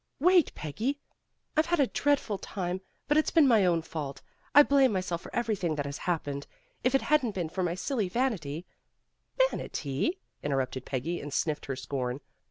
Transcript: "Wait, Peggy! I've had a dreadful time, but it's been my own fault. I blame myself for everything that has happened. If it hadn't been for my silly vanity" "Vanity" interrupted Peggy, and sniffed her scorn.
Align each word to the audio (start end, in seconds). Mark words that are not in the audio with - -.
"Wait, 0.19 0.51
Peggy! 0.55 0.97
I've 1.55 1.67
had 1.67 1.79
a 1.79 1.85
dreadful 1.85 2.39
time, 2.39 2.81
but 3.07 3.17
it's 3.17 3.29
been 3.29 3.47
my 3.47 3.65
own 3.67 3.83
fault. 3.83 4.23
I 4.55 4.63
blame 4.63 4.91
myself 4.93 5.21
for 5.21 5.35
everything 5.35 5.75
that 5.75 5.85
has 5.85 5.99
happened. 6.09 6.47
If 6.83 6.95
it 6.95 7.03
hadn't 7.03 7.35
been 7.35 7.49
for 7.49 7.61
my 7.61 7.75
silly 7.75 8.09
vanity" 8.09 8.65
"Vanity" 9.51 10.19
interrupted 10.41 10.85
Peggy, 10.85 11.21
and 11.21 11.31
sniffed 11.31 11.67
her 11.67 11.75
scorn. 11.75 12.19